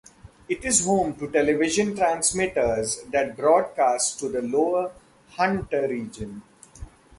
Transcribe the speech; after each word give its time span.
It 0.49 0.65
is 0.65 0.83
home 0.83 1.13
to 1.17 1.27
television 1.29 1.95
transmitters 1.95 3.03
that 3.11 3.37
broadcast 3.37 4.17
to 4.21 4.29
the 4.29 4.41
lower 4.41 4.91
Hunter 5.37 5.87
region. 5.87 6.41